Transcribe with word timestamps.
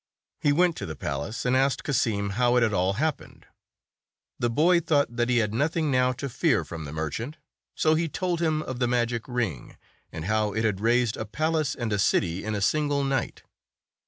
He 0.39 0.51
went 0.51 0.75
to 0.77 0.87
the 0.87 0.95
palace,, 0.95 1.45
and 1.45 1.55
asked 1.55 1.83
Cassim 1.83 2.31
how 2.31 2.55
it 2.55 2.63
had 2.63 2.73
all 2.73 2.93
happened. 2.93 3.45
The 4.39 4.49
boy 4.49 4.79
thought 4.79 5.15
that 5.15 5.29
he 5.29 5.37
had 5.37 5.53
nothing 5.53 5.91
now 5.91 6.11
to 6.13 6.27
fear 6.27 6.65
from 6.65 6.85
the 6.85 6.91
merchant, 6.91 7.37
so 7.75 7.93
he 7.93 8.09
told 8.09 8.41
him 8.41 8.63
of 8.63 8.79
the 8.79 8.87
magic 8.87 9.27
ring, 9.27 9.77
and 10.11 10.25
how 10.25 10.53
it 10.53 10.63
had 10.65 10.81
raised 10.81 11.17
a 11.17 11.25
palace 11.27 11.75
and 11.75 11.93
a 11.93 11.99
city 11.99 12.43
in 12.43 12.55
a 12.55 12.61
single 12.61 13.03
night. 13.03 13.43